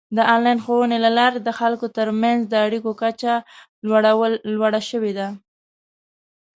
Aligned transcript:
د 0.17 0.19
آنلاین 0.33 0.59
ښوونې 0.65 0.97
له 1.05 1.11
لارې 1.17 1.39
د 1.41 1.49
خلکو 1.59 1.85
ترمنځ 1.97 2.39
د 2.47 2.53
اړیکو 2.65 2.91
کچه 3.01 3.33
لوړه 4.55 4.81
شوې 4.89 5.11
ده. 5.17 5.27